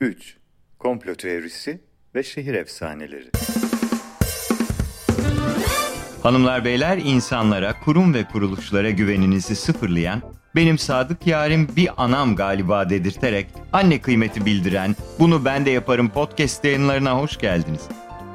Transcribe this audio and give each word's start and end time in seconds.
3. 0.00 0.36
Komplo 0.78 1.14
teorisi 1.14 1.80
ve 2.14 2.22
şehir 2.22 2.54
efsaneleri. 2.54 3.30
Hanımlar 6.22 6.64
beyler 6.64 6.98
insanlara, 6.98 7.80
kurum 7.80 8.14
ve 8.14 8.24
kuruluşlara 8.24 8.90
güveninizi 8.90 9.56
sıfırlayan, 9.56 10.22
benim 10.56 10.78
sadık 10.78 11.26
yarim 11.26 11.68
bir 11.76 11.90
anam 11.96 12.36
galiba 12.36 12.90
dedirterek 12.90 13.46
anne 13.72 14.00
kıymeti 14.00 14.46
bildiren, 14.46 14.96
bunu 15.18 15.44
ben 15.44 15.66
de 15.66 15.70
yaparım 15.70 16.08
podcast 16.08 16.64
yayınlarına 16.64 17.18
hoş 17.18 17.38
geldiniz. 17.38 17.82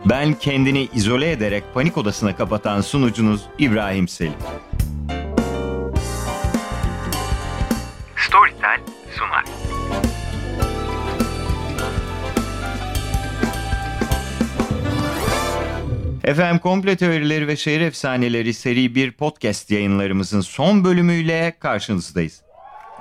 Ben 0.10 0.34
kendini 0.34 0.90
izole 0.96 1.32
ederek 1.32 1.64
panik 1.74 1.98
odasına 1.98 2.36
kapatan 2.36 2.82
sunucunuz 2.82 3.42
İbrahim 3.60 4.08
Selim. 4.08 4.34
Efendim 16.24 16.60
Komple 16.60 16.96
Teorileri 16.96 17.48
ve 17.48 17.56
Şehir 17.56 17.82
Efsaneleri 17.82 18.54
seri 18.54 18.96
bir 18.96 19.12
podcast 19.12 19.72
yayınlarımızın 19.72 20.42
son 20.42 20.84
bölümüyle 20.84 21.54
karşınızdayız. 21.60 22.42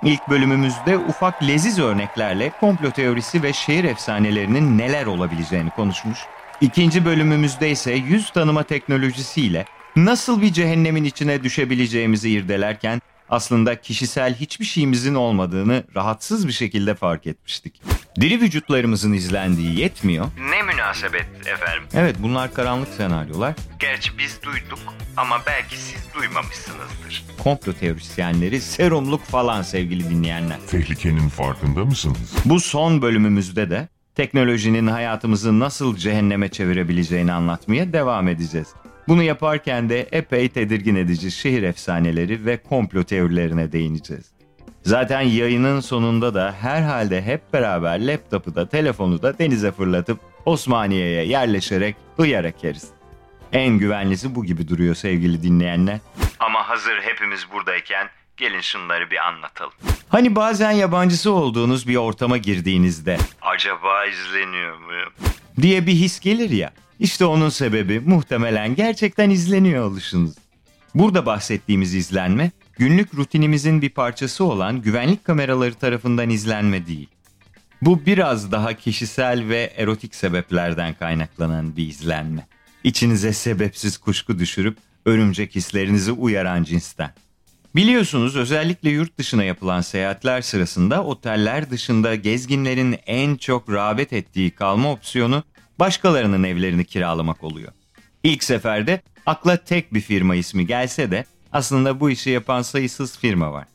İlk 0.05 0.29
bölümümüzde 0.29 0.99
ufak 0.99 1.43
leziz 1.43 1.79
örneklerle 1.79 2.53
komplo 2.61 2.91
teorisi 2.91 3.43
ve 3.43 3.53
şehir 3.53 3.85
efsanelerinin 3.85 4.79
neler 4.79 5.07
olabileceğini 5.07 5.71
konuşmuş. 5.71 6.19
İkinci 6.61 7.05
bölümümüzde 7.05 7.71
ise 7.71 7.93
yüz 7.93 8.31
tanıma 8.31 8.63
teknolojisiyle 8.63 9.65
nasıl 9.97 10.43
bir 10.43 10.53
cehennemin 10.53 11.05
içine 11.05 11.43
düşebileceğimizi 11.43 12.31
irdelerken 12.31 13.01
aslında 13.33 13.81
kişisel 13.81 14.35
hiçbir 14.35 14.65
şeyimizin 14.65 15.15
olmadığını 15.15 15.85
rahatsız 15.97 16.49
bir 16.49 16.53
şekilde 16.53 16.95
fark 16.95 17.27
etmiştik. 17.27 17.83
Diri 18.21 18.41
vücutlarımızın 18.41 19.13
izlendiği 19.13 19.81
yetmiyor. 19.81 20.27
Ne 20.51 20.63
münasebet 20.63 21.27
efendim. 21.47 21.83
Evet 21.95 22.17
bunlar 22.19 22.55
karanlık 22.55 22.89
senaryolar. 22.89 23.55
Gerçi 23.79 24.19
biz 24.19 24.43
duyduk 24.43 24.79
ama 25.17 25.41
belki 25.47 25.77
siz 25.79 26.07
duymamışsınızdır. 26.15 27.25
Komplo 27.43 27.73
teorisyenleri 27.73 28.61
serumluk 28.61 29.25
falan 29.25 29.63
sevgili 29.63 30.11
dinleyenler. 30.11 30.57
Tehlikenin 30.71 31.29
farkında 31.29 31.85
mısınız? 31.85 32.35
Bu 32.45 32.61
son 32.61 33.03
bölümümüzde 33.03 33.71
de 33.71 33.89
teknolojinin 34.15 34.87
hayatımızı 34.87 35.59
nasıl 35.61 35.97
cehenneme 35.97 36.49
çevirebileceğini 36.49 37.33
anlatmaya 37.33 37.93
devam 37.93 38.29
edeceğiz. 38.29 38.69
Bunu 39.09 39.23
yaparken 39.23 39.89
de 39.89 40.01
epey 40.13 40.49
tedirgin 40.49 40.95
edici 40.97 41.31
şehir 41.31 41.63
efsaneleri 41.63 42.47
ve 42.47 42.57
komplo 42.57 43.05
teorilerine 43.05 43.73
değineceğiz. 43.73 44.33
Zaten 44.83 45.21
yayının 45.21 45.81
sonunda 45.81 46.35
da 46.35 46.55
herhalde 46.61 47.23
hep 47.23 47.53
beraber 47.53 48.07
laptopu 48.07 48.55
da 48.55 48.69
telefonu 48.69 49.23
da 49.23 49.39
denize 49.39 49.73
fırlatıp 49.73 50.19
Osmaniye'ye 50.47 51.25
yerleşerek 51.25 51.97
hıyarak 52.17 52.65
yeriz. 52.65 52.89
En 53.53 53.79
güvenlisi 53.79 54.35
bu 54.35 54.45
gibi 54.45 54.69
duruyor 54.69 54.95
sevgili 54.95 55.43
dinleyenler. 55.43 55.99
Ama 56.41 56.69
hazır 56.69 57.01
hepimiz 57.03 57.47
buradayken 57.53 58.09
gelin 58.37 58.61
şunları 58.61 59.11
bir 59.11 59.27
anlatalım. 59.29 59.73
Hani 60.09 60.37
bazen 60.37 60.71
yabancısı 60.71 61.33
olduğunuz 61.33 61.89
bir 61.89 61.97
ortama 61.97 62.37
girdiğinizde 62.37 63.19
Acaba 63.43 64.07
izleniyor 64.07 64.77
muyum? 64.79 65.13
diye 65.63 65.87
bir 65.87 65.93
his 65.93 66.21
gelir 66.21 66.51
ya. 66.51 66.73
İşte 67.03 67.25
onun 67.25 67.49
sebebi 67.49 68.01
muhtemelen 68.01 68.75
gerçekten 68.75 69.31
izleniyor 69.31 69.85
oluşunuz. 69.85 70.35
Burada 70.95 71.27
bahsettiğimiz 71.27 71.95
izlenme 71.95 72.51
günlük 72.79 73.15
rutinimizin 73.15 73.83
bir 73.83 73.91
parçası 73.91 74.45
olan 74.45 74.83
güvenlik 74.83 75.25
kameraları 75.25 75.75
tarafından 75.75 76.31
izlenme 76.31 76.87
değil. 76.87 77.09
Bu 77.83 78.07
biraz 78.07 78.53
daha 78.53 78.73
kişisel 78.73 79.49
ve 79.49 79.73
erotik 79.77 80.15
sebeplerden 80.15 80.95
kaynaklanan 80.95 81.77
bir 81.77 81.89
izlenme. 81.89 82.47
İçinize 82.85 83.33
sebepsiz 83.33 83.99
kuşku 83.99 84.39
düşürüp 84.39 84.77
örümcek 85.07 85.55
hislerinizi 85.55 86.13
uyaran 86.13 86.63
cinsten. 86.63 87.11
Biliyorsunuz 87.77 88.37
özellikle 88.37 88.91
yurt 88.91 89.19
dışına 89.19 89.45
yapılan 89.45 89.81
seyahatler 89.81 90.43
sırasında 90.43 91.05
oteller 91.05 91.71
dışında 91.71 92.15
gezginlerin 92.15 92.97
en 93.07 93.37
çok 93.37 93.73
rağbet 93.73 94.13
ettiği 94.13 94.51
kalma 94.51 94.93
opsiyonu 94.93 95.45
başkalarının 95.79 96.43
evlerini 96.45 96.85
kiralamak 96.85 97.45
oluyor. 97.45 97.73
İlk 98.23 98.45
seferde 98.45 99.03
akla 99.27 99.57
tek 99.57 99.95
bir 99.95 100.01
firma 100.01 100.35
ismi 100.35 100.67
gelse 100.67 101.11
de 101.11 101.25
aslında 101.53 102.01
bu 102.01 102.11
işi 102.11 102.31
yapan 102.31 102.63
sayısız 102.63 103.19
firma 103.19 103.53
var. 103.53 103.67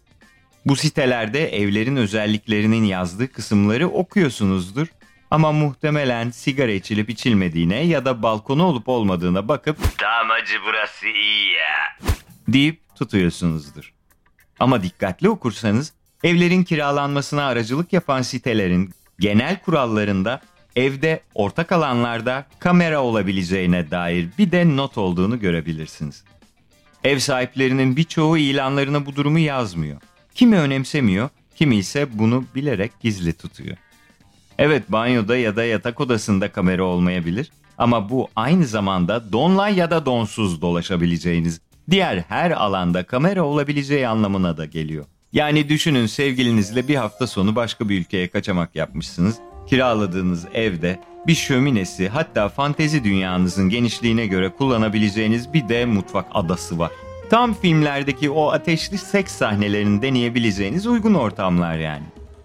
Bu 0.65 0.75
sitelerde 0.75 1.57
evlerin 1.57 1.95
özelliklerinin 1.95 2.83
yazdığı 2.83 3.31
kısımları 3.31 3.87
okuyorsunuzdur 3.89 4.87
ama 5.31 5.51
muhtemelen 5.51 6.29
sigara 6.29 6.71
içilip 6.71 7.09
içilmediğine 7.09 7.75
ya 7.83 8.05
da 8.05 8.23
balkonu 8.23 8.63
olup 8.63 8.89
olmadığına 8.89 9.47
bakıp 9.47 9.77
Damacı 10.01 10.53
burası 10.65 11.07
iyi 11.07 11.51
ya. 11.53 12.09
deyip 12.47 12.79
tutuyorsunuzdur. 12.95 13.93
Ama 14.59 14.83
dikkatli 14.83 15.29
okursanız 15.29 15.93
evlerin 16.23 16.63
kiralanmasına 16.63 17.45
aracılık 17.45 17.93
yapan 17.93 18.21
sitelerin 18.21 18.93
genel 19.19 19.59
kurallarında 19.61 20.41
evde 20.77 21.21
ortak 21.35 21.71
alanlarda 21.71 22.45
kamera 22.59 23.01
olabileceğine 23.03 23.91
dair 23.91 24.27
bir 24.37 24.51
de 24.51 24.77
not 24.77 24.97
olduğunu 24.97 25.39
görebilirsiniz. 25.39 26.23
Ev 27.03 27.19
sahiplerinin 27.19 27.95
birçoğu 27.95 28.37
ilanlarına 28.37 29.05
bu 29.05 29.15
durumu 29.15 29.39
yazmıyor. 29.39 30.01
Kimi 30.35 30.57
önemsemiyor, 30.57 31.29
kimi 31.55 31.75
ise 31.75 32.07
bunu 32.13 32.45
bilerek 32.55 32.91
gizli 32.99 33.33
tutuyor. 33.33 33.77
Evet 34.57 34.91
banyoda 34.91 35.37
ya 35.37 35.55
da 35.55 35.63
yatak 35.63 36.01
odasında 36.01 36.51
kamera 36.51 36.83
olmayabilir 36.83 37.51
ama 37.77 38.09
bu 38.09 38.27
aynı 38.35 38.65
zamanda 38.65 39.31
donla 39.31 39.69
ya 39.69 39.91
da 39.91 40.05
donsuz 40.05 40.61
dolaşabileceğiniz 40.61 41.61
diğer 41.89 42.17
her 42.17 42.51
alanda 42.51 43.03
kamera 43.03 43.43
olabileceği 43.43 44.07
anlamına 44.07 44.57
da 44.57 44.65
geliyor. 44.65 45.05
Yani 45.33 45.69
düşünün 45.69 46.05
sevgilinizle 46.05 46.87
bir 46.87 46.95
hafta 46.95 47.27
sonu 47.27 47.55
başka 47.55 47.89
bir 47.89 47.99
ülkeye 47.99 48.27
kaçamak 48.27 48.75
yapmışsınız. 48.75 49.37
Kiraladığınız 49.67 50.45
evde 50.53 50.99
bir 51.27 51.35
şöminesi 51.35 52.09
hatta 52.09 52.49
fantezi 52.49 53.03
dünyanızın 53.03 53.69
genişliğine 53.69 54.27
göre 54.27 54.49
kullanabileceğiniz 54.49 55.53
bir 55.53 55.69
de 55.69 55.85
mutfak 55.85 56.25
adası 56.33 56.79
var. 56.79 56.91
Tam 57.29 57.53
filmlerdeki 57.53 58.29
o 58.29 58.51
ateşli 58.51 58.97
seks 58.97 59.33
sahnelerini 59.33 60.01
deneyebileceğiniz 60.01 60.87
uygun 60.87 61.13
ortamlar 61.13 61.77
yani. 61.77 62.03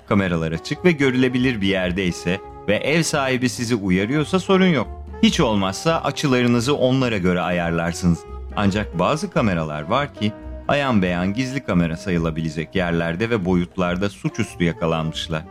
Kameralar 0.09 0.53
açık 0.53 0.85
ve 0.85 0.93
görülebilir 0.93 1.61
bir 1.61 1.67
yerdeyse 1.67 2.41
ve 2.69 2.77
ev 2.77 3.03
sahibi 3.03 3.49
sizi 3.49 3.75
uyarıyorsa 3.75 4.41
sorun 4.41 4.67
yok. 4.67 4.89
Hiç 5.23 5.41
olmazsa 5.41 6.01
açılarınızı 6.01 6.77
onlara 6.77 7.19
göre 7.19 7.41
ayarlarsınız. 7.41 8.19
Ancak 8.57 8.99
bazı 8.99 9.31
kameralar 9.31 9.83
var 9.83 10.15
ki 10.15 10.33
ayan 10.69 11.03
beyan 11.03 11.35
gizli 11.35 11.65
kamera 11.65 11.97
sayılabilecek 11.97 12.75
yerlerde 12.75 13.31
ve 13.31 13.45
boyutlarda 13.45 14.09
suçüstü 14.09 14.65
yakalanmışlar. 14.65 15.43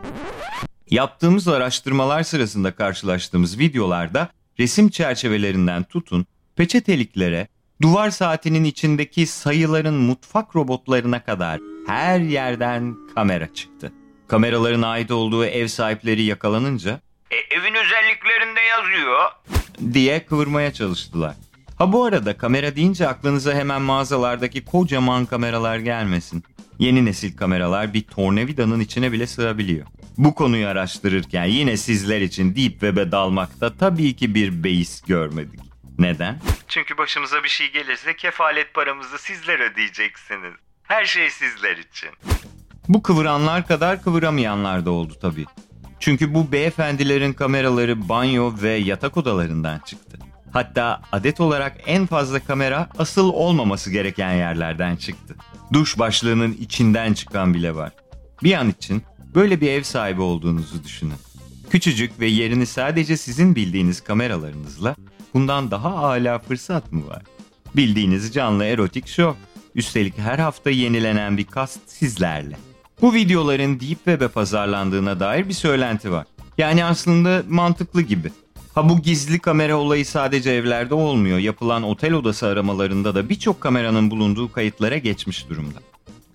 Yaptığımız 0.92 1.48
araştırmalar 1.48 2.22
sırasında 2.22 2.74
karşılaştığımız 2.74 3.58
videolarda 3.58 4.28
resim 4.58 4.88
çerçevelerinden 4.88 5.82
tutun, 5.82 6.26
peçeteliklere, 6.56 7.48
duvar 7.82 8.10
saatinin 8.10 8.64
içindeki 8.64 9.26
sayıların 9.26 9.94
mutfak 9.94 10.56
robotlarına 10.56 11.24
kadar 11.24 11.60
her 11.86 12.20
yerden 12.20 12.96
kamera 13.14 13.54
çıktı. 13.54 13.92
Kameraların 14.28 14.82
ait 14.82 15.10
olduğu 15.10 15.44
ev 15.44 15.66
sahipleri 15.66 16.22
yakalanınca 16.22 17.00
E, 17.30 17.36
evin 17.36 17.74
özelliklerinde 17.74 18.60
yazıyor. 18.60 19.18
diye 19.94 20.26
kıvırmaya 20.26 20.72
çalıştılar. 20.72 21.34
Ha 21.76 21.92
bu 21.92 22.04
arada 22.04 22.36
kamera 22.36 22.76
deyince 22.76 23.08
aklınıza 23.08 23.54
hemen 23.54 23.82
mağazalardaki 23.82 24.64
kocaman 24.64 25.26
kameralar 25.26 25.78
gelmesin. 25.78 26.44
Yeni 26.78 27.04
nesil 27.04 27.36
kameralar 27.36 27.94
bir 27.94 28.02
tornavidanın 28.02 28.80
içine 28.80 29.12
bile 29.12 29.26
sığabiliyor. 29.26 29.86
Bu 30.18 30.34
konuyu 30.34 30.66
araştırırken 30.66 31.44
yine 31.44 31.76
sizler 31.76 32.20
için 32.20 32.56
Deep 32.56 32.72
Web'e 32.72 33.12
dalmakta 33.12 33.76
tabii 33.76 34.16
ki 34.16 34.34
bir 34.34 34.64
beis 34.64 35.02
görmedik. 35.02 35.60
Neden? 35.98 36.40
Çünkü 36.68 36.98
başımıza 36.98 37.44
bir 37.44 37.48
şey 37.48 37.72
gelirse 37.72 38.16
kefalet 38.16 38.74
paramızı 38.74 39.18
sizler 39.18 39.72
ödeyeceksiniz. 39.72 40.54
Her 40.82 41.04
şey 41.04 41.30
sizler 41.30 41.76
için. 41.76 42.10
Bu 42.88 43.02
kıvıranlar 43.02 43.66
kadar 43.66 44.02
kıvıramayanlar 44.02 44.86
da 44.86 44.90
oldu 44.90 45.14
tabii. 45.20 45.44
Çünkü 46.00 46.34
bu 46.34 46.52
beyefendilerin 46.52 47.32
kameraları 47.32 48.08
banyo 48.08 48.52
ve 48.62 48.70
yatak 48.70 49.16
odalarından 49.16 49.78
çıktı. 49.78 50.18
Hatta 50.52 51.02
adet 51.12 51.40
olarak 51.40 51.76
en 51.86 52.06
fazla 52.06 52.40
kamera 52.40 52.88
asıl 52.98 53.28
olmaması 53.28 53.90
gereken 53.90 54.32
yerlerden 54.32 54.96
çıktı. 54.96 55.36
Duş 55.72 55.98
başlığının 55.98 56.52
içinden 56.52 57.14
çıkan 57.14 57.54
bile 57.54 57.74
var. 57.74 57.92
Bir 58.42 58.54
an 58.54 58.68
için 58.68 59.02
böyle 59.34 59.60
bir 59.60 59.70
ev 59.70 59.82
sahibi 59.82 60.20
olduğunuzu 60.20 60.84
düşünün. 60.84 61.14
Küçücük 61.70 62.20
ve 62.20 62.26
yerini 62.26 62.66
sadece 62.66 63.16
sizin 63.16 63.56
bildiğiniz 63.56 64.00
kameralarınızla 64.00 64.96
bundan 65.34 65.70
daha 65.70 65.90
âlâ 65.90 66.38
fırsat 66.38 66.92
mı 66.92 67.06
var? 67.08 67.22
Bildiğiniz 67.76 68.34
canlı 68.34 68.64
erotik 68.64 69.08
show. 69.08 69.40
Üstelik 69.74 70.18
her 70.18 70.38
hafta 70.38 70.70
yenilenen 70.70 71.36
bir 71.36 71.44
kast 71.44 71.80
sizlerle. 71.86 72.56
Bu 73.02 73.14
videoların 73.14 73.80
Deep 73.80 73.96
Web'e 73.96 74.28
pazarlandığına 74.28 75.20
dair 75.20 75.48
bir 75.48 75.54
söylenti 75.54 76.12
var. 76.12 76.26
Yani 76.58 76.84
aslında 76.84 77.42
mantıklı 77.48 78.02
gibi. 78.02 78.32
Ha 78.74 78.88
bu 78.88 79.02
gizli 79.02 79.38
kamera 79.38 79.76
olayı 79.76 80.06
sadece 80.06 80.50
evlerde 80.50 80.94
olmuyor. 80.94 81.38
Yapılan 81.38 81.82
otel 81.82 82.12
odası 82.12 82.46
aramalarında 82.46 83.14
da 83.14 83.28
birçok 83.28 83.60
kameranın 83.60 84.10
bulunduğu 84.10 84.52
kayıtlara 84.52 84.98
geçmiş 84.98 85.48
durumda. 85.48 85.78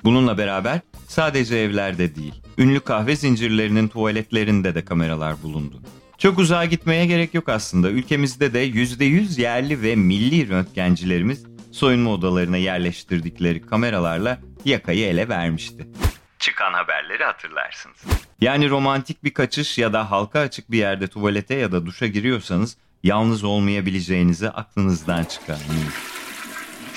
Bununla 0.04 0.38
beraber 0.38 0.80
sadece 1.08 1.58
evlerde 1.58 2.16
değil, 2.16 2.34
ünlü 2.58 2.80
kahve 2.80 3.16
zincirlerinin 3.16 3.88
tuvaletlerinde 3.88 4.76
de 4.76 4.86
kameralar 4.86 5.44
bulundu. 5.44 5.82
Çok 6.18 6.40
uzağa 6.40 6.66
gitmeye 6.66 7.06
gerek 7.06 7.34
yok 7.34 7.50
aslında. 7.50 7.90
Ülkemizde 7.90 8.54
de 8.54 8.68
%100 8.68 9.42
yerli 9.42 9.82
ve 9.82 9.96
milli 9.96 10.50
röntgencilerimiz 10.50 11.44
soyunma 11.72 12.10
odalarına 12.10 12.58
yerleştirdikleri 12.58 13.62
kameralarla 13.62 14.38
yakayı 14.66 15.06
ele 15.08 15.30
vermişti. 15.30 15.88
Çıkan 16.40 16.74
haberleri 16.74 17.24
hatırlarsınız. 17.24 17.98
Yani 18.42 18.70
romantik 18.70 19.24
bir 19.24 19.34
kaçış 19.34 19.78
ya 19.78 19.94
da 19.94 20.12
halka 20.12 20.40
açık 20.40 20.72
bir 20.72 20.78
yerde 20.78 21.08
tuvalete 21.08 21.56
ya 21.56 21.72
da 21.72 21.86
duşa 21.86 22.08
giriyorsanız 22.08 22.78
yalnız 23.04 23.44
olmayabileceğinizi 23.44 24.50
aklınızdan 24.50 25.24
çıkarmayın. 25.24 25.92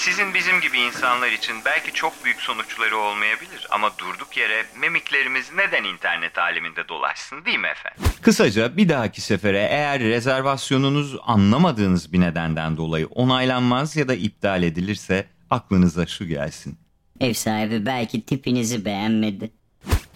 Sizin 0.00 0.34
bizim 0.34 0.60
gibi 0.60 0.78
insanlar 0.78 1.32
için 1.32 1.56
belki 1.64 1.92
çok 1.92 2.24
büyük 2.24 2.40
sonuçları 2.40 2.96
olmayabilir 2.96 3.66
ama 3.70 3.90
durduk 3.98 4.36
yere 4.36 4.64
memiklerimiz 4.80 5.50
neden 5.56 5.84
internet 5.84 6.38
aleminde 6.38 6.88
dolaşsın 6.88 7.44
değil 7.44 7.58
mi 7.58 7.66
efendim? 7.66 8.12
Kısaca 8.22 8.76
bir 8.76 8.88
dahaki 8.88 9.20
sefere 9.20 9.58
eğer 9.58 10.00
rezervasyonunuz 10.00 11.16
anlamadığınız 11.22 12.12
bir 12.12 12.20
nedenden 12.20 12.76
dolayı 12.76 13.06
onaylanmaz 13.06 13.96
ya 13.96 14.08
da 14.08 14.14
iptal 14.14 14.62
edilirse 14.62 15.26
aklınıza 15.50 16.06
şu 16.06 16.26
gelsin. 16.26 16.78
Ev 17.20 17.32
sahibi 17.32 17.86
belki 17.86 18.24
tipinizi 18.26 18.84
beğenmedi. 18.84 19.50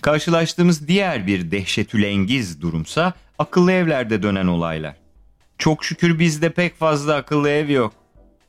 Karşılaştığımız 0.00 0.88
diğer 0.88 1.26
bir 1.26 1.50
dehşetülengiz 1.50 2.60
durumsa 2.62 3.12
akıllı 3.38 3.72
evlerde 3.72 4.22
dönen 4.22 4.46
olaylar. 4.46 4.96
Çok 5.58 5.84
şükür 5.84 6.18
bizde 6.18 6.52
pek 6.52 6.78
fazla 6.78 7.14
akıllı 7.14 7.50
ev 7.50 7.70
yok. 7.70 8.03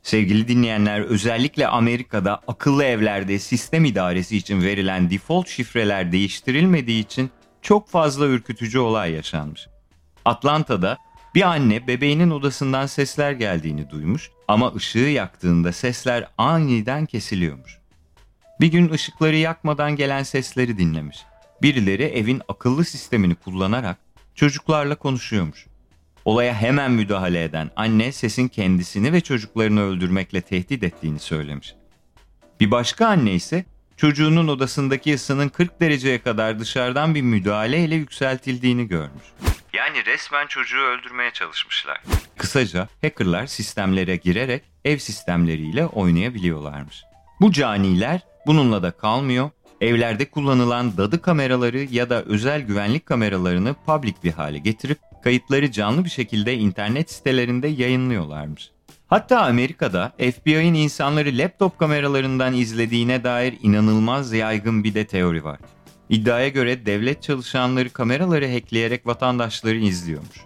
Sevgili 0.06 0.48
dinleyenler 0.48 1.00
özellikle 1.00 1.68
Amerika'da 1.68 2.42
akıllı 2.48 2.84
evlerde 2.84 3.40
sistem 3.40 3.86
idaresi 3.86 4.38
için 4.38 4.62
verilen 4.62 5.10
default 5.10 5.48
şifreler 5.48 6.12
değiştirilmediği 6.12 7.04
için 7.04 7.32
çok 7.62 7.90
fazla 7.90 8.26
ürkütücü 8.26 8.80
olay 8.80 9.12
yaşanmış. 9.12 9.68
Atlanta'da 10.26 10.98
bir 11.36 11.42
anne 11.42 11.88
bebeğinin 11.88 12.32
odasından 12.32 12.86
sesler 12.86 13.32
geldiğini 13.32 13.90
duymuş 13.90 14.32
ama 14.48 14.74
ışığı 14.76 15.00
yaktığında 15.00 15.72
sesler 15.72 16.28
aniden 16.38 17.06
kesiliyormuş. 17.06 17.78
Bir 18.62 18.68
gün 18.68 18.90
ışıkları 18.90 19.36
yakmadan 19.36 19.96
gelen 19.96 20.24
sesleri 20.24 20.78
dinlemiş. 20.78 21.18
Birileri 21.62 22.04
evin 22.04 22.42
akıllı 22.48 22.86
sistemini 22.86 23.36
kullanarak 23.36 23.98
çocuklarla 24.36 24.96
konuşuyormuş. 24.96 25.66
Olaya 26.26 26.54
hemen 26.54 26.92
müdahale 26.92 27.44
eden 27.44 27.72
anne 27.76 28.12
sesin 28.12 28.48
kendisini 28.48 29.14
ve 29.14 29.22
çocuklarını 29.22 29.82
öldürmekle 29.82 30.42
tehdit 30.42 30.84
ettiğini 30.84 31.20
söylemiş. 31.20 31.76
Bir 32.60 32.72
başka 32.72 33.08
anne 33.08 33.34
ise 33.34 33.66
çocuğunun 33.98 34.48
odasındaki 34.48 35.14
ısının 35.14 35.50
40 35.50 35.82
dereceye 35.82 36.20
kadar 36.20 36.60
dışarıdan 36.60 37.16
bir 37.16 37.22
müdahale 37.22 37.84
ile 37.84 37.96
yükseltildiğini 37.96 38.88
görmüş. 38.88 39.24
Yani 39.74 40.06
resmen 40.06 40.48
çocuğu 40.48 40.82
öldürmeye 40.82 41.32
çalışmışlar. 41.32 42.02
Kısaca 42.38 42.88
hackerlar 43.02 43.46
sistemlere 43.46 44.16
girerek 44.16 44.64
ev 44.86 44.98
sistemleriyle 44.98 45.86
oynayabiliyorlarmış. 45.86 47.04
Bu 47.42 47.52
caniler 47.52 48.22
bununla 48.48 48.84
da 48.84 48.92
kalmıyor. 48.92 49.50
Evlerde 49.82 50.30
kullanılan 50.30 50.98
dadı 50.98 51.22
kameraları 51.22 51.80
ya 51.80 52.10
da 52.10 52.24
özel 52.24 52.62
güvenlik 52.62 53.06
kameralarını 53.06 53.76
public 53.86 54.14
bir 54.24 54.32
hale 54.32 54.58
getirip 54.58 55.00
kayıtları 55.26 55.72
canlı 55.72 56.06
bir 56.06 56.10
şekilde 56.10 56.54
internet 56.54 57.12
sitelerinde 57.12 57.68
yayınlıyorlarmış. 57.68 58.72
Hatta 59.08 59.42
Amerika'da 59.42 60.14
FBI'nin 60.18 60.74
insanları 60.74 61.38
laptop 61.38 61.80
kameralarından 61.80 62.54
izlediğine 62.54 63.24
dair 63.24 63.58
inanılmaz 63.62 64.34
yaygın 64.34 64.84
bir 64.84 64.94
de 64.94 65.08
teori 65.08 65.44
var. 65.44 65.60
İddiaya 66.10 66.48
göre 66.48 66.86
devlet 66.86 67.24
çalışanları 67.24 67.90
kameraları 67.90 68.52
hackleyerek 68.52 69.08
vatandaşları 69.08 69.76
izliyormuş. 69.76 70.38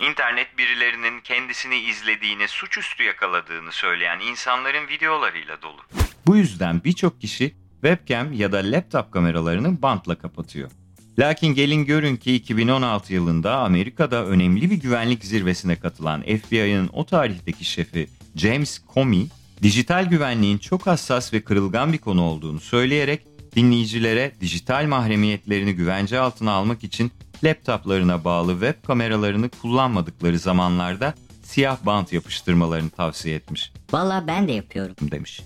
İnternet 0.00 0.58
birilerinin 0.58 1.20
kendisini 1.20 1.76
izlediğini, 1.78 2.48
suçüstü 2.48 3.04
yakaladığını 3.04 3.72
söyleyen 3.72 4.20
insanların 4.20 4.88
videolarıyla 4.88 5.62
dolu. 5.62 5.80
Bu 6.26 6.36
yüzden 6.36 6.84
birçok 6.84 7.20
kişi 7.20 7.54
webcam 7.82 8.32
ya 8.32 8.52
da 8.52 8.58
laptop 8.58 9.12
kameralarını 9.12 9.82
bantla 9.82 10.18
kapatıyor. 10.18 10.70
Lakin 11.18 11.54
gelin 11.54 11.84
görün 11.84 12.16
ki 12.16 12.34
2016 12.34 13.14
yılında 13.14 13.56
Amerika'da 13.56 14.26
önemli 14.26 14.70
bir 14.70 14.76
güvenlik 14.76 15.24
zirvesine 15.24 15.76
katılan 15.76 16.22
FBI'nin 16.22 16.90
o 16.92 17.04
tarihteki 17.04 17.64
şefi 17.64 18.08
James 18.36 18.80
Comey, 18.94 19.26
dijital 19.62 20.04
güvenliğin 20.04 20.58
çok 20.58 20.86
hassas 20.86 21.32
ve 21.32 21.40
kırılgan 21.40 21.92
bir 21.92 21.98
konu 21.98 22.22
olduğunu 22.22 22.60
söyleyerek 22.60 23.20
dinleyicilere 23.56 24.32
dijital 24.40 24.86
mahremiyetlerini 24.86 25.72
güvence 25.74 26.18
altına 26.18 26.52
almak 26.52 26.84
için 26.84 27.12
laptoplarına 27.44 28.24
bağlı 28.24 28.52
web 28.52 28.86
kameralarını 28.86 29.48
kullanmadıkları 29.48 30.38
zamanlarda 30.38 31.14
siyah 31.42 31.76
bant 31.86 32.12
yapıştırmalarını 32.12 32.90
tavsiye 32.90 33.34
etmiş 33.34 33.72
Valla 33.92 34.24
ben 34.26 34.48
de 34.48 34.52
yapıyorum. 34.52 34.94
demiş. 35.00 35.40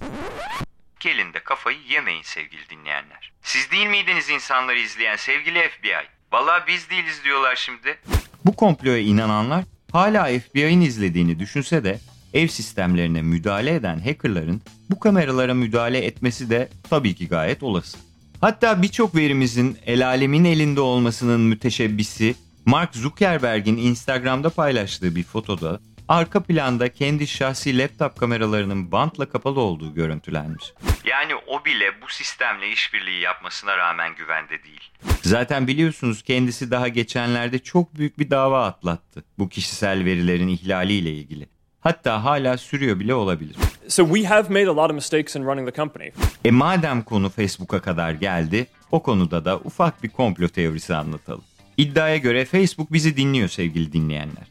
Gelin 1.03 1.33
de 1.35 1.41
kafayı 1.45 1.79
yemeyin 1.91 2.23
sevgili 2.23 2.69
dinleyenler. 2.71 3.33
Siz 3.43 3.71
değil 3.71 3.87
miydiniz 3.87 4.31
insanları 4.31 4.79
izleyen 4.79 5.17
sevgili 5.17 5.59
FBI? 5.59 6.09
Vallahi 6.33 6.63
biz 6.69 6.91
değiliz 6.91 7.25
diyorlar 7.25 7.57
şimdi. 7.57 7.99
Bu 8.45 8.57
komploya 8.57 8.99
inananlar 8.99 9.65
hala 9.93 10.25
FBI'nin 10.25 10.81
izlediğini 10.81 11.39
düşünse 11.39 11.85
de 11.85 12.01
ev 12.35 12.47
sistemlerine 12.47 13.23
müdahale 13.23 13.75
eden 13.75 13.99
hackerların 13.99 14.63
bu 14.91 15.01
kameralara 15.01 15.55
müdahale 15.55 16.05
etmesi 16.05 16.51
de 16.51 16.69
tabii 16.91 17.15
ki 17.15 17.29
gayet 17.29 17.63
olası. 17.63 17.99
Hatta 18.41 18.83
birçok 18.83 19.15
verimizin 19.17 19.79
el 19.87 20.07
alemin 20.07 20.45
elinde 20.45 20.81
olmasının 20.81 21.41
müteşebbisi 21.41 22.35
Mark 22.65 22.95
Zuckerberg'in 22.97 23.77
Instagram'da 23.77 24.51
paylaştığı 24.51 25.17
bir 25.17 25.25
fotoda 25.25 25.81
arka 26.09 26.43
planda 26.43 26.93
kendi 26.93 27.27
şahsi 27.27 27.79
laptop 27.79 28.17
kameralarının 28.17 28.93
bantla 28.93 29.29
kapalı 29.29 29.61
olduğu 29.61 29.95
görüntülenmiş. 29.95 30.73
Yani 31.05 31.35
o 31.47 31.65
bile 31.65 32.03
bu 32.03 32.09
sistemle 32.09 32.71
işbirliği 32.71 33.21
yapmasına 33.21 33.77
rağmen 33.77 34.15
güvende 34.15 34.65
değil. 34.65 34.91
Zaten 35.23 35.67
biliyorsunuz 35.67 36.23
kendisi 36.23 36.71
daha 36.71 36.89
geçenlerde 36.89 37.59
çok 37.59 37.95
büyük 37.95 38.19
bir 38.19 38.31
dava 38.31 38.67
atlattı 38.67 39.25
bu 39.39 39.49
kişisel 39.49 40.05
verilerin 40.05 40.49
ihlaliyle 40.49 41.11
ilgili. 41.11 41.49
Hatta 41.81 42.25
hala 42.25 42.59
sürüyor 42.59 43.01
bile 43.01 43.15
olabilir. 43.15 43.57
So 43.89 44.15
we 44.15 44.25
have 44.25 44.49
made 44.49 44.69
a 44.69 44.77
lot 44.77 44.91
of 44.91 44.95
mistakes 44.95 45.37
in 45.37 45.45
running 45.45 45.69
the 45.69 45.77
company. 45.77 46.11
E 46.45 46.51
madem 46.51 47.03
konu 47.03 47.31
Facebook'a 47.31 47.81
kadar 47.81 48.11
geldi, 48.13 48.67
o 48.91 49.03
konuda 49.03 49.45
da 49.45 49.59
ufak 49.59 50.03
bir 50.03 50.09
komplo 50.09 50.49
teorisi 50.49 50.95
anlatalım. 50.95 51.45
İddiaya 51.77 52.17
göre 52.17 52.45
Facebook 52.45 52.93
bizi 52.93 53.17
dinliyor 53.17 53.49
sevgili 53.49 53.93
dinleyenler. 53.93 54.47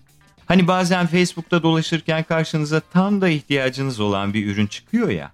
Hani 0.46 0.68
bazen 0.68 1.08
Facebook'ta 1.08 1.64
dolaşırken 1.64 2.24
karşınıza 2.24 2.80
tam 2.80 3.22
da 3.22 3.30
ihtiyacınız 3.30 4.00
olan 4.00 4.34
bir 4.34 4.46
ürün 4.48 4.68
çıkıyor 4.68 5.10
ya. 5.10 5.32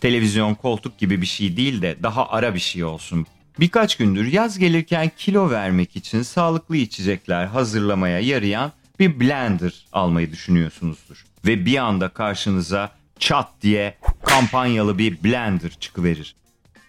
Televizyon, 0.00 0.54
koltuk 0.54 0.98
gibi 0.98 1.20
bir 1.22 1.26
şey 1.26 1.56
değil 1.56 1.82
de 1.82 1.96
daha 2.02 2.28
ara 2.28 2.54
bir 2.54 2.60
şey 2.60 2.84
olsun. 2.84 3.26
Birkaç 3.60 3.96
gündür 3.96 4.32
yaz 4.32 4.58
gelirken 4.58 5.10
kilo 5.16 5.50
vermek 5.50 5.96
için 5.96 6.22
sağlıklı 6.22 6.76
içecekler 6.76 7.46
hazırlamaya 7.46 8.20
yarayan 8.20 8.72
bir 8.98 9.20
blender 9.20 9.86
almayı 9.92 10.32
düşünüyorsunuzdur. 10.32 11.24
Ve 11.46 11.66
bir 11.66 11.76
anda 11.76 12.08
karşınıza 12.08 12.90
çat 13.18 13.48
diye 13.62 13.94
kampanyalı 14.24 14.98
bir 14.98 15.24
blender 15.24 15.70
çıkıverir. 15.70 16.36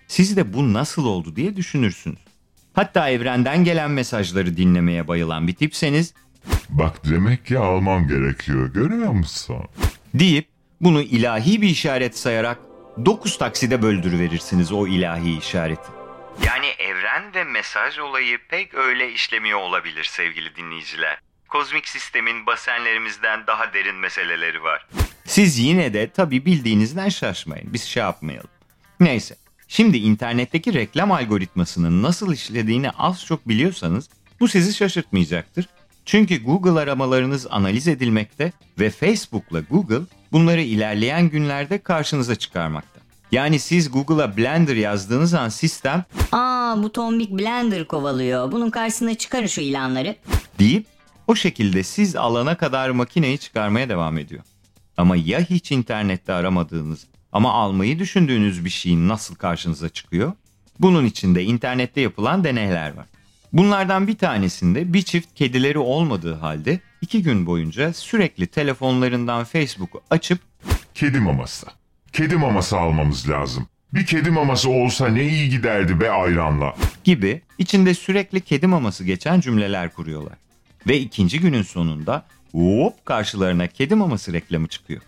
Siz 0.08 0.38
de 0.38 0.54
bu 0.54 0.74
nasıl 0.74 1.06
oldu 1.06 1.36
diye 1.36 1.56
düşünürsünüz. 1.56 2.20
Hatta 2.74 3.10
evrenden 3.10 3.64
gelen 3.64 3.92
mesajları 3.92 4.58
dinlemeye 4.58 5.08
bayılan 5.08 5.48
bir 5.48 5.56
tipseniz 5.56 6.14
Bak 6.70 7.06
demek 7.10 7.46
ki 7.46 7.58
almam 7.58 8.08
gerekiyor 8.08 8.74
görüyor 8.74 9.12
musun? 9.12 9.58
deyip 10.14 10.48
bunu 10.82 11.02
ilahi 11.02 11.62
bir 11.62 11.70
işaret 11.70 12.18
sayarak 12.18 12.60
9 13.06 13.38
takside 13.38 13.82
böldürüverirsiniz 13.82 14.72
o 14.72 14.88
ilahi 14.88 15.38
işareti. 15.38 15.92
Yani 16.46 16.66
evren 16.66 17.36
ve 17.36 17.44
mesaj 17.44 18.00
olayı 18.00 18.38
pek 18.50 18.74
öyle 18.74 19.12
işlemiyor 19.14 19.60
olabilir 19.60 20.04
sevgili 20.04 20.56
dinleyiciler. 20.56 21.18
Kozmik 21.50 21.88
sistemin 21.88 22.46
basenlerimizden 22.46 23.48
daha 23.48 23.74
derin 23.74 23.96
meseleleri 23.96 24.64
var. 24.64 24.88
Siz 25.26 25.60
yine 25.60 25.94
de 25.94 26.10
tabii 26.10 26.46
bildiğinizden 26.46 27.10
şaşmayın. 27.10 27.74
Biz 27.74 27.84
şey 27.84 28.04
yapmayalım. 28.04 28.50
Neyse. 29.00 29.36
Şimdi 29.68 29.98
internetteki 29.98 30.74
reklam 30.74 31.12
algoritmasının 31.12 32.04
nasıl 32.04 32.34
işlediğini 32.34 32.90
az 32.90 33.26
çok 33.26 33.48
biliyorsanız 33.48 34.10
bu 34.40 34.48
sizi 34.48 34.74
şaşırtmayacaktır. 34.74 35.70
Çünkü 36.06 36.44
Google 36.44 36.80
aramalarınız 36.80 37.48
analiz 37.50 37.88
edilmekte 37.88 38.52
ve 38.80 38.90
Facebook'la 38.90 39.60
Google 39.60 40.02
bunları 40.32 40.62
ilerleyen 40.62 41.30
günlerde 41.30 41.78
karşınıza 41.78 42.36
çıkarmakta. 42.36 43.00
Yani 43.32 43.60
siz 43.60 43.92
Google'a 43.92 44.38
Blender 44.38 44.76
yazdığınız 44.76 45.34
an 45.34 45.50
sistem 45.50 46.04
Aa 46.32 46.84
bu 46.84 46.92
tombik 46.92 47.32
blender 47.32 47.88
kovalıyor. 47.88 48.52
Bunun 48.52 48.70
karşısına 48.70 49.16
çıkarın 49.16 49.48
şu 49.48 49.62
ilanları. 49.62 50.16
deyip 50.60 50.86
o 51.28 51.36
şekilde 51.36 51.84
siz 51.84 52.16
alana 52.16 52.58
kadar 52.58 52.90
makineyi 52.90 53.38
çıkarmaya 53.38 53.90
devam 53.90 54.18
ediyor. 54.18 54.44
Ama 54.98 55.16
ya 55.16 55.40
hiç 55.40 55.72
internette 55.72 56.34
aramadığınız 56.34 57.08
ama 57.32 57.54
almayı 57.54 58.00
düşündüğünüz 58.00 58.66
bir 58.66 58.70
şeyin 58.70 59.08
nasıl 59.08 59.36
karşınıza 59.36 59.90
çıkıyor? 59.90 60.34
Bunun 60.80 61.06
için 61.06 61.36
de 61.36 61.44
internette 61.44 62.02
yapılan 62.02 62.44
deneyler 62.44 62.94
var. 62.94 63.06
Bunlardan 63.54 64.08
bir 64.08 64.18
tanesinde 64.18 64.94
bir 64.94 65.02
çift 65.02 65.36
kedileri 65.36 65.78
olmadığı 65.78 66.34
halde 66.34 66.80
iki 67.02 67.24
gün 67.24 67.46
boyunca 67.46 67.94
sürekli 67.94 68.48
telefonlarından 68.48 69.44
Facebook'u 69.44 70.02
açıp 70.10 70.40
Kedi 70.94 71.20
maması. 71.20 71.68
Kedi 72.14 72.36
maması 72.36 72.78
almamız 72.78 73.30
lazım. 73.30 73.68
Bir 73.94 74.06
kedi 74.06 74.30
maması 74.30 74.70
olsa 74.70 75.08
ne 75.08 75.24
iyi 75.24 75.50
giderdi 75.50 76.00
be 76.00 76.12
ayranla. 76.12 76.76
gibi 77.04 77.42
içinde 77.58 77.94
sürekli 77.94 78.42
kedi 78.42 78.68
maması 78.68 79.04
geçen 79.04 79.40
cümleler 79.40 79.94
kuruyorlar. 79.94 80.38
Ve 80.88 81.00
ikinci 81.00 81.40
günün 81.40 81.62
sonunda 81.62 82.26
hop 82.52 83.06
karşılarına 83.06 83.68
kedi 83.68 83.96
maması 83.96 84.34
reklamı 84.34 84.68
çıkıyor. 84.68 85.02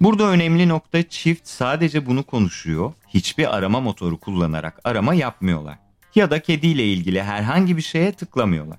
Burada 0.00 0.24
önemli 0.24 0.68
nokta 0.68 1.08
çift 1.08 1.48
sadece 1.48 2.06
bunu 2.06 2.22
konuşuyor, 2.22 2.92
hiçbir 3.08 3.56
arama 3.56 3.80
motoru 3.80 4.18
kullanarak 4.20 4.80
arama 4.84 5.14
yapmıyorlar. 5.14 5.78
Ya 6.14 6.30
da 6.30 6.42
kediyle 6.42 6.84
ilgili 6.84 7.22
herhangi 7.22 7.76
bir 7.76 7.82
şeye 7.82 8.12
tıklamıyorlar. 8.12 8.78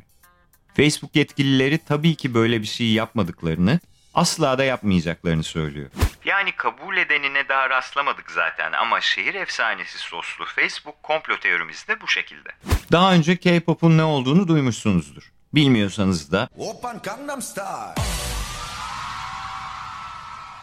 Facebook 0.77 1.15
yetkilileri 1.15 1.77
tabii 1.77 2.15
ki 2.15 2.33
böyle 2.33 2.61
bir 2.61 2.67
şey 2.67 2.91
yapmadıklarını, 2.91 3.79
asla 4.13 4.57
da 4.57 4.63
yapmayacaklarını 4.63 5.43
söylüyor. 5.43 5.89
Yani 6.25 6.55
kabul 6.55 6.97
edenine 6.97 7.49
daha 7.49 7.69
rastlamadık 7.69 8.31
zaten 8.31 8.71
ama 8.71 9.01
şehir 9.01 9.33
efsanesi 9.33 9.97
soslu 9.97 10.45
Facebook 10.45 11.03
komplo 11.03 11.39
teorimiz 11.39 11.87
de 11.87 12.01
bu 12.01 12.07
şekilde. 12.07 12.49
Daha 12.91 13.13
önce 13.13 13.37
K-pop'un 13.37 13.97
ne 13.97 14.03
olduğunu 14.03 14.47
duymuşsunuzdur. 14.47 15.31
Bilmiyorsanız 15.53 16.31
da 16.31 16.49
Oppan 16.57 16.99
Gangnam 17.03 17.41
Style. 17.41 17.95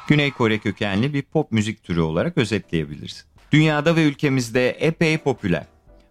Güney 0.08 0.30
Kore 0.30 0.58
kökenli 0.58 1.14
bir 1.14 1.22
pop 1.22 1.52
müzik 1.52 1.84
türü 1.84 2.00
olarak 2.00 2.38
özetleyebiliriz. 2.38 3.26
Dünyada 3.52 3.96
ve 3.96 4.02
ülkemizde 4.04 4.70
epey 4.70 5.18
popüler. 5.18 5.66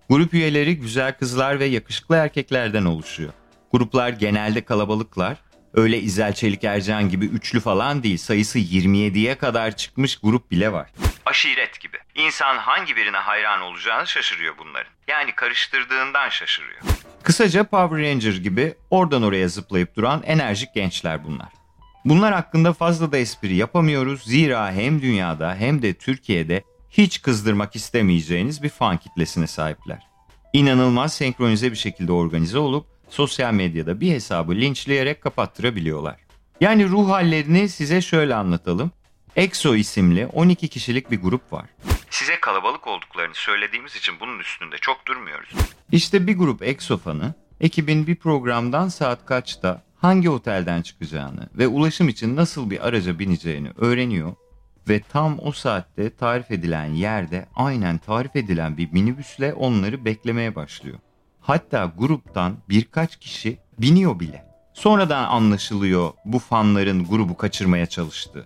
Grup 0.10 0.34
üyeleri 0.34 0.80
güzel 0.80 1.14
kızlar 1.18 1.60
ve 1.60 1.66
yakışıklı 1.66 2.16
erkeklerden 2.16 2.86
oluşuyor. 2.86 3.34
Gruplar 3.72 4.10
genelde 4.10 4.66
kalabalıklar. 4.66 5.38
Öyle 5.74 6.00
İzel 6.00 6.34
Çelik 6.34 6.64
Ercan 6.64 7.10
gibi 7.10 7.26
üçlü 7.26 7.60
falan 7.60 8.04
değil 8.04 8.18
sayısı 8.18 8.60
27'ye 8.60 9.36
kadar 9.38 9.76
çıkmış 9.78 10.18
grup 10.18 10.52
bile 10.52 10.72
var. 10.72 10.90
Aşiret 11.26 11.80
gibi. 11.80 11.98
İnsan 12.16 12.58
hangi 12.58 12.96
birine 12.96 13.18
hayran 13.18 13.62
olacağını 13.62 14.08
şaşırıyor 14.08 14.56
bunların. 14.58 14.92
Yani 15.08 15.36
karıştırdığından 15.36 16.30
şaşırıyor. 16.30 16.82
Kısaca 17.24 17.64
Power 17.64 18.04
Ranger 18.04 18.36
gibi 18.36 18.74
oradan 18.90 19.24
oraya 19.24 19.48
zıplayıp 19.48 19.96
duran 19.96 20.24
enerjik 20.24 20.74
gençler 20.74 21.24
bunlar. 21.24 21.50
Bunlar 22.06 22.34
hakkında 22.34 22.74
fazla 22.74 23.12
da 23.12 23.18
espri 23.18 23.56
yapamıyoruz 23.56 24.24
zira 24.24 24.72
hem 24.72 25.02
dünyada 25.02 25.56
hem 25.56 25.82
de 25.82 25.94
Türkiye'de 25.94 26.64
hiç 26.92 27.22
kızdırmak 27.22 27.76
istemeyeceğiniz 27.76 28.64
bir 28.64 28.70
fan 28.70 28.98
kitlesine 28.98 29.48
sahipler. 29.48 30.08
İnanılmaz 30.54 31.14
senkronize 31.14 31.72
bir 31.72 31.78
şekilde 31.78 32.12
organize 32.12 32.58
olup 32.58 32.86
sosyal 33.10 33.54
medyada 33.54 34.02
bir 34.02 34.12
hesabı 34.12 34.56
linçleyerek 34.56 35.22
kapattırabiliyorlar. 35.22 36.16
Yani 36.62 36.90
ruh 36.90 37.10
hallerini 37.10 37.70
size 37.70 38.02
şöyle 38.02 38.36
anlatalım. 38.36 38.92
EXO 39.36 39.76
isimli 39.76 40.28
12 40.28 40.68
kişilik 40.68 41.12
bir 41.12 41.22
grup 41.22 41.54
var. 41.54 41.66
Size 42.10 42.40
kalabalık 42.40 42.88
olduklarını 42.88 43.36
söylediğimiz 43.36 43.96
için 43.96 44.14
bunun 44.20 44.40
üstünde 44.40 44.78
çok 44.78 45.06
durmuyoruz. 45.08 45.54
İşte 45.92 46.28
bir 46.28 46.38
grup 46.38 46.64
EXO 46.64 46.98
fanı 46.98 47.34
ekibin 47.62 48.08
bir 48.08 48.16
programdan 48.16 48.88
saat 48.88 49.26
kaçta 49.26 49.84
hangi 49.98 50.30
otelden 50.30 50.82
çıkacağını 50.82 51.50
ve 51.56 51.68
ulaşım 51.68 52.10
için 52.10 52.36
nasıl 52.36 52.70
bir 52.70 52.88
araca 52.88 53.20
bineceğini 53.20 53.72
öğreniyor 53.78 54.34
ve 54.90 55.02
tam 55.12 55.38
o 55.42 55.52
saatte 55.52 56.10
tarif 56.16 56.52
edilen 56.52 56.86
yerde 56.86 57.46
aynen 57.56 57.98
tarif 57.98 58.36
edilen 58.36 58.78
bir 58.78 58.92
minibüsle 58.92 59.54
onları 59.54 60.06
beklemeye 60.06 60.56
başlıyor. 60.56 60.98
Hatta 61.42 61.94
gruptan 61.98 62.58
birkaç 62.70 63.16
kişi 63.16 63.58
biniyor 63.80 64.20
bile. 64.20 64.46
Sonradan 64.74 65.24
anlaşılıyor 65.24 66.12
bu 66.26 66.40
fanların 66.40 67.06
grubu 67.06 67.38
kaçırmaya 67.38 67.86
çalıştığı. 67.86 68.46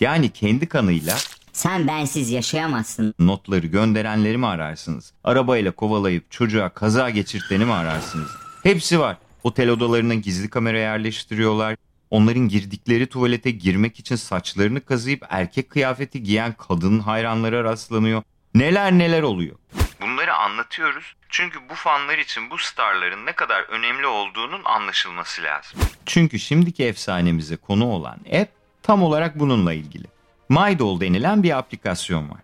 Yani 0.00 0.28
kendi 0.30 0.66
kanıyla 0.68 1.16
Sen 1.52 1.86
bensiz 1.88 2.30
yaşayamazsın. 2.30 3.14
notları 3.18 3.66
gönderenleri 3.66 4.38
mi 4.38 4.46
ararsınız? 4.46 5.12
Arabayla 5.24 5.72
kovalayıp 5.72 6.30
çocuğa 6.30 6.68
kaza 6.68 7.10
geçirteni 7.10 7.64
mi 7.64 7.72
ararsınız? 7.72 8.28
Hepsi 8.62 9.00
var. 9.00 9.16
Otel 9.44 9.68
odalarına 9.70 10.14
gizli 10.14 10.50
kamera 10.50 10.78
yerleştiriyorlar. 10.78 11.76
Onların 12.10 12.48
girdikleri 12.48 13.06
tuvalete 13.06 13.50
girmek 13.50 14.00
için 14.00 14.16
saçlarını 14.16 14.84
kazıyıp 14.84 15.26
erkek 15.30 15.70
kıyafeti 15.70 16.22
giyen 16.22 16.52
kadın 16.52 16.98
hayranlara 16.98 17.64
rastlanıyor. 17.64 18.22
Neler 18.54 18.92
neler 18.92 19.22
oluyor. 19.22 19.56
Bunları 20.00 20.34
anlatıyoruz 20.34 21.14
çünkü 21.34 21.58
bu 21.70 21.74
fanlar 21.74 22.18
için 22.18 22.50
bu 22.50 22.58
starların 22.58 23.26
ne 23.26 23.32
kadar 23.32 23.62
önemli 23.62 24.06
olduğunun 24.06 24.60
anlaşılması 24.64 25.42
lazım. 25.42 25.80
Çünkü 26.06 26.38
şimdiki 26.38 26.84
efsanemize 26.84 27.56
konu 27.56 27.86
olan 27.86 28.18
app 28.40 28.50
tam 28.82 29.02
olarak 29.02 29.38
bununla 29.38 29.72
ilgili. 29.72 30.06
MyDoll 30.48 31.00
denilen 31.00 31.42
bir 31.42 31.58
aplikasyon 31.58 32.30
var. 32.30 32.40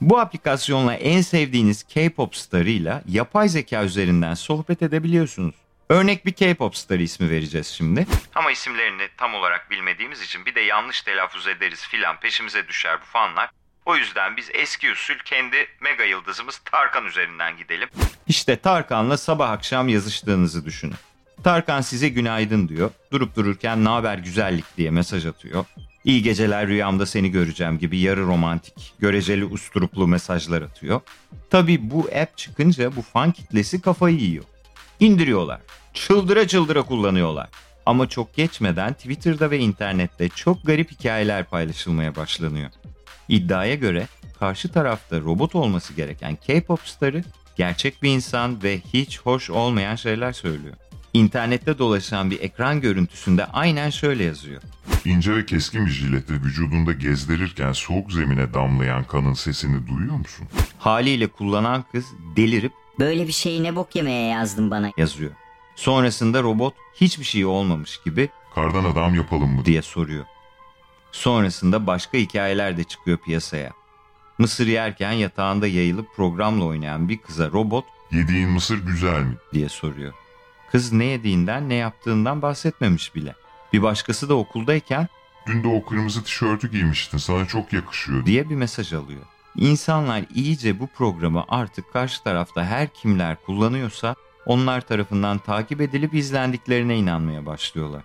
Bu 0.00 0.18
aplikasyonla 0.18 0.94
en 0.94 1.20
sevdiğiniz 1.20 1.82
K-pop 1.82 2.36
starıyla 2.36 3.02
yapay 3.08 3.48
zeka 3.48 3.84
üzerinden 3.84 4.34
sohbet 4.34 4.82
edebiliyorsunuz. 4.82 5.54
Örnek 5.92 6.26
bir 6.26 6.32
K-pop 6.32 6.76
starı 6.76 7.02
ismi 7.02 7.30
vereceğiz 7.30 7.66
şimdi. 7.66 8.06
Ama 8.34 8.50
isimlerini 8.50 9.08
tam 9.16 9.34
olarak 9.34 9.70
bilmediğimiz 9.70 10.22
için 10.22 10.46
bir 10.46 10.54
de 10.54 10.60
yanlış 10.60 11.02
telaffuz 11.02 11.46
ederiz 11.46 11.86
filan 11.86 12.20
peşimize 12.20 12.68
düşer 12.68 12.98
bu 13.00 13.04
fanlar. 13.04 13.50
O 13.86 13.96
yüzden 13.96 14.36
biz 14.36 14.50
eski 14.54 14.92
usul 14.92 15.14
kendi 15.24 15.56
mega 15.80 16.04
yıldızımız 16.04 16.58
Tarkan 16.58 17.06
üzerinden 17.06 17.56
gidelim. 17.56 17.88
İşte 18.26 18.56
Tarkan'la 18.56 19.16
sabah 19.16 19.50
akşam 19.50 19.88
yazıştığınızı 19.88 20.64
düşünün. 20.64 20.94
Tarkan 21.44 21.80
size 21.80 22.08
günaydın 22.08 22.68
diyor. 22.68 22.90
Durup 23.12 23.36
dururken 23.36 23.84
ne 23.84 23.88
haber 23.88 24.18
güzellik 24.18 24.76
diye 24.76 24.90
mesaj 24.90 25.26
atıyor. 25.26 25.64
İyi 26.04 26.22
geceler 26.22 26.66
rüyamda 26.66 27.06
seni 27.06 27.30
göreceğim 27.30 27.78
gibi 27.78 27.98
yarı 27.98 28.22
romantik, 28.22 28.94
göreceli 28.98 29.44
usturuplu 29.44 30.08
mesajlar 30.08 30.62
atıyor. 30.62 31.00
Tabi 31.50 31.90
bu 31.90 32.08
app 32.22 32.38
çıkınca 32.38 32.96
bu 32.96 33.02
fan 33.02 33.32
kitlesi 33.32 33.80
kafayı 33.80 34.16
yiyor. 34.16 34.44
İndiriyorlar. 35.00 35.60
Çıldıra 35.94 36.48
çıldıra 36.48 36.82
kullanıyorlar. 36.82 37.48
Ama 37.86 38.08
çok 38.08 38.34
geçmeden 38.34 38.92
Twitter'da 38.92 39.50
ve 39.50 39.58
internette 39.58 40.28
çok 40.28 40.66
garip 40.66 40.90
hikayeler 40.90 41.44
paylaşılmaya 41.44 42.16
başlanıyor. 42.16 42.70
İddiaya 43.28 43.74
göre 43.74 44.06
karşı 44.38 44.68
tarafta 44.72 45.20
robot 45.20 45.54
olması 45.54 45.92
gereken 45.92 46.36
K-pop 46.36 46.80
starı 46.88 47.24
gerçek 47.56 48.02
bir 48.02 48.10
insan 48.10 48.62
ve 48.62 48.80
hiç 48.94 49.20
hoş 49.20 49.50
olmayan 49.50 49.94
şeyler 49.96 50.32
söylüyor. 50.32 50.74
İnternette 51.14 51.78
dolaşan 51.78 52.30
bir 52.30 52.40
ekran 52.40 52.80
görüntüsünde 52.80 53.44
aynen 53.46 53.90
şöyle 53.90 54.24
yazıyor. 54.24 54.62
İnce 55.04 55.36
ve 55.36 55.46
keskin 55.46 55.86
bir 55.86 55.90
jileti 55.90 56.32
vücudunda 56.32 56.92
gezdirirken 56.92 57.72
soğuk 57.72 58.12
zemine 58.12 58.54
damlayan 58.54 59.04
kanın 59.04 59.34
sesini 59.34 59.86
duyuyor 59.88 60.16
musun? 60.16 60.46
Haliyle 60.78 61.26
kullanan 61.26 61.84
kız 61.92 62.04
delirip 62.36 62.72
Böyle 62.98 63.26
bir 63.26 63.32
şeyi 63.32 63.62
ne 63.62 63.76
bok 63.76 63.96
yemeye 63.96 64.28
yazdın 64.28 64.70
bana. 64.70 64.90
yazıyor. 64.96 65.30
Sonrasında 65.76 66.42
robot 66.42 66.74
hiçbir 66.94 67.24
şey 67.24 67.44
olmamış 67.46 68.00
gibi 68.04 68.28
Kardan 68.54 68.84
adam 68.84 69.14
yapalım 69.14 69.50
mı? 69.54 69.64
diye 69.64 69.82
soruyor. 69.82 70.24
Sonrasında 71.12 71.86
başka 71.86 72.18
hikayeler 72.18 72.76
de 72.76 72.84
çıkıyor 72.84 73.18
piyasaya. 73.18 73.72
Mısır 74.38 74.66
yerken 74.66 75.12
yatağında 75.12 75.66
yayılıp 75.66 76.06
programla 76.16 76.64
oynayan 76.64 77.08
bir 77.08 77.18
kıza 77.18 77.50
robot 77.50 77.84
Yediğin 78.12 78.48
mısır 78.48 78.86
güzel 78.86 79.20
mi? 79.22 79.34
diye 79.52 79.68
soruyor. 79.68 80.12
Kız 80.72 80.92
ne 80.92 81.04
yediğinden 81.04 81.68
ne 81.68 81.74
yaptığından 81.74 82.42
bahsetmemiş 82.42 83.14
bile. 83.14 83.34
Bir 83.72 83.82
başkası 83.82 84.28
da 84.28 84.34
okuldayken 84.34 85.08
Dün 85.46 85.62
de 85.62 85.68
o 85.68 85.84
kırmızı 85.84 86.24
tişörtü 86.24 86.70
giymiştin 86.70 87.18
sana 87.18 87.46
çok 87.46 87.72
yakışıyor. 87.72 88.26
diye 88.26 88.50
bir 88.50 88.54
mesaj 88.54 88.92
alıyor. 88.92 89.22
İnsanlar 89.56 90.24
iyice 90.34 90.80
bu 90.80 90.86
programı 90.86 91.44
artık 91.48 91.92
karşı 91.92 92.22
tarafta 92.24 92.64
her 92.64 92.88
kimler 92.88 93.36
kullanıyorsa 93.46 94.14
onlar 94.46 94.80
tarafından 94.80 95.38
takip 95.38 95.80
edilip 95.80 96.14
izlendiklerine 96.14 96.96
inanmaya 96.96 97.46
başlıyorlar. 97.46 98.02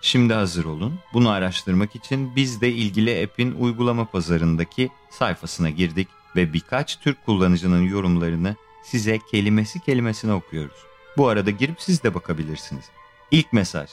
Şimdi 0.00 0.34
hazır 0.34 0.64
olun. 0.64 0.98
Bunu 1.12 1.30
araştırmak 1.30 1.96
için 1.96 2.36
biz 2.36 2.60
de 2.60 2.72
ilgili 2.72 3.24
app'in 3.24 3.52
uygulama 3.52 4.04
pazarındaki 4.04 4.90
sayfasına 5.10 5.70
girdik 5.70 6.08
ve 6.36 6.52
birkaç 6.52 6.98
Türk 7.00 7.24
kullanıcının 7.26 7.82
yorumlarını 7.82 8.56
size 8.82 9.18
kelimesi 9.30 9.80
kelimesine 9.80 10.32
okuyoruz. 10.32 10.76
Bu 11.16 11.28
arada 11.28 11.50
girip 11.50 11.82
siz 11.82 12.02
de 12.02 12.14
bakabilirsiniz. 12.14 12.84
İlk 13.30 13.52
mesaj. 13.52 13.90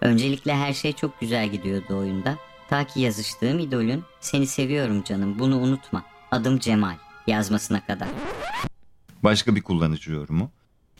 Öncelikle 0.00 0.56
her 0.56 0.72
şey 0.72 0.92
çok 0.92 1.20
güzel 1.20 1.48
gidiyordu 1.48 1.96
oyunda. 1.96 2.38
Ta 2.68 2.84
ki 2.84 3.00
yazıştığım 3.00 3.58
idolün 3.58 4.04
seni 4.20 4.46
seviyorum 4.46 5.04
canım 5.04 5.38
bunu 5.38 5.58
unutma 5.58 6.04
adım 6.30 6.58
Cemal 6.58 6.96
yazmasına 7.26 7.86
kadar. 7.86 8.08
Başka 9.22 9.56
bir 9.56 9.62
kullanıcı 9.62 10.12
yorumu. 10.12 10.50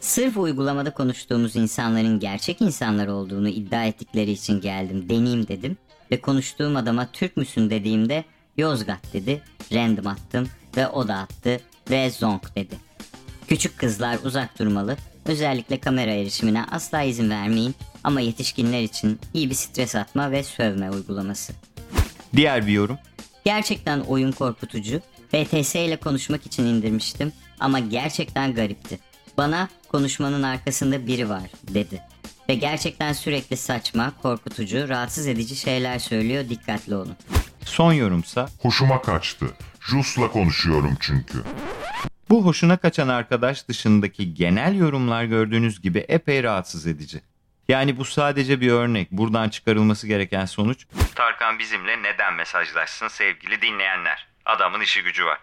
Sırf 0.02 0.36
uygulamada 0.36 0.94
konuştuğumuz 0.94 1.56
insanların 1.56 2.20
gerçek 2.20 2.60
insanlar 2.60 3.06
olduğunu 3.06 3.48
iddia 3.48 3.84
ettikleri 3.84 4.30
için 4.30 4.60
geldim 4.60 5.08
deneyeyim 5.08 5.48
dedim 5.48 5.76
ve 6.10 6.20
konuştuğum 6.20 6.76
adama 6.76 7.08
Türk 7.12 7.36
müsün 7.36 7.70
dediğimde 7.70 8.24
Yozgat 8.56 9.12
dedi, 9.12 9.42
random 9.72 10.06
attım 10.06 10.48
ve 10.76 10.88
o 10.88 11.08
da 11.08 11.14
attı 11.14 11.60
ve 11.90 12.10
zonk 12.10 12.56
dedi. 12.56 12.74
Küçük 13.48 13.78
kızlar 13.78 14.18
uzak 14.24 14.58
durmalı, 14.58 14.96
özellikle 15.26 15.80
kamera 15.80 16.10
erişimine 16.10 16.64
asla 16.64 17.02
izin 17.02 17.30
vermeyin 17.30 17.74
ama 18.04 18.20
yetişkinler 18.20 18.82
için 18.82 19.20
iyi 19.34 19.50
bir 19.50 19.54
stres 19.54 19.94
atma 19.94 20.30
ve 20.30 20.42
sövme 20.42 20.90
uygulaması. 20.90 21.52
Diğer 22.36 22.66
bir 22.66 22.72
yorum. 22.72 22.98
Gerçekten 23.44 24.00
oyun 24.00 24.32
korkutucu. 24.32 25.00
BTS 25.32 25.74
ile 25.74 25.96
konuşmak 25.96 26.46
için 26.46 26.64
indirmiştim 26.66 27.32
ama 27.60 27.78
gerçekten 27.78 28.54
garipti. 28.54 29.11
Bana 29.36 29.68
konuşmanın 29.88 30.42
arkasında 30.42 31.06
biri 31.06 31.28
var 31.28 31.42
dedi. 31.68 32.02
Ve 32.48 32.54
gerçekten 32.54 33.12
sürekli 33.12 33.56
saçma, 33.56 34.12
korkutucu, 34.22 34.88
rahatsız 34.88 35.26
edici 35.26 35.56
şeyler 35.56 35.98
söylüyor 35.98 36.48
dikkatli 36.48 36.94
olun. 36.94 37.16
Son 37.64 37.92
yorumsa 37.92 38.48
Hoşuma 38.62 39.02
kaçtı. 39.02 39.46
Jus'la 39.80 40.28
konuşuyorum 40.30 40.96
çünkü. 41.00 41.38
bu 42.30 42.44
hoşuna 42.44 42.76
kaçan 42.76 43.08
arkadaş 43.08 43.68
dışındaki 43.68 44.34
genel 44.34 44.74
yorumlar 44.74 45.24
gördüğünüz 45.24 45.80
gibi 45.82 45.98
epey 45.98 46.42
rahatsız 46.42 46.86
edici. 46.86 47.20
Yani 47.68 47.96
bu 47.96 48.04
sadece 48.04 48.60
bir 48.60 48.70
örnek. 48.70 49.12
Buradan 49.12 49.48
çıkarılması 49.48 50.06
gereken 50.06 50.44
sonuç 50.46 50.86
Tarkan 51.14 51.58
bizimle 51.58 52.02
neden 52.02 52.34
mesajlaşsın 52.34 53.08
sevgili 53.08 53.62
dinleyenler? 53.62 54.26
Adamın 54.44 54.80
işi 54.80 55.02
gücü 55.02 55.24
var. 55.24 55.40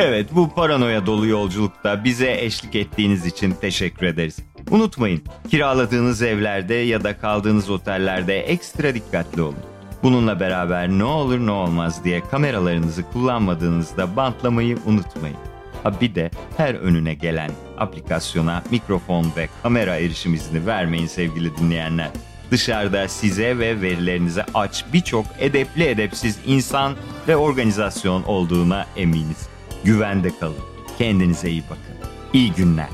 Evet 0.00 0.28
bu 0.34 0.54
paranoya 0.54 1.06
dolu 1.06 1.26
yolculukta 1.26 2.04
bize 2.04 2.36
eşlik 2.40 2.74
ettiğiniz 2.74 3.26
için 3.26 3.54
teşekkür 3.60 4.06
ederiz. 4.06 4.36
Unutmayın 4.70 5.22
kiraladığınız 5.50 6.22
evlerde 6.22 6.74
ya 6.74 7.04
da 7.04 7.18
kaldığınız 7.18 7.70
otellerde 7.70 8.40
ekstra 8.40 8.94
dikkatli 8.94 9.42
olun. 9.42 9.58
Bununla 10.02 10.40
beraber 10.40 10.88
ne 10.88 11.04
olur 11.04 11.38
ne 11.38 11.50
olmaz 11.50 12.04
diye 12.04 12.20
kameralarınızı 12.30 13.02
kullanmadığınızda 13.12 14.16
bantlamayı 14.16 14.78
unutmayın. 14.86 15.36
Ha 15.82 16.00
bir 16.00 16.14
de 16.14 16.30
her 16.56 16.74
önüne 16.74 17.14
gelen 17.14 17.50
aplikasyona 17.78 18.62
mikrofon 18.70 19.26
ve 19.36 19.48
kamera 19.62 19.96
erişim 19.96 20.34
izni 20.34 20.66
vermeyin 20.66 21.06
sevgili 21.06 21.56
dinleyenler. 21.56 22.10
Dışarıda 22.50 23.08
size 23.08 23.58
ve 23.58 23.80
verilerinize 23.80 24.44
aç 24.54 24.84
birçok 24.92 25.26
edepli 25.38 25.84
edepsiz 25.84 26.38
insan 26.46 26.94
ve 27.28 27.36
organizasyon 27.36 28.22
olduğuna 28.22 28.86
eminiz. 28.96 29.57
Güvende 29.84 30.30
kalın. 30.40 30.56
Kendinize 30.98 31.50
iyi 31.50 31.62
bakın. 31.70 31.94
İyi 32.32 32.52
günler. 32.52 32.88